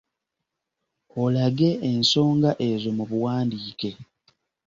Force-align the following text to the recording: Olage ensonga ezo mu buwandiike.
Olage 1.21 1.69
ensonga 1.91 2.51
ezo 2.69 2.89
mu 2.97 3.03
buwandiike. 3.09 3.89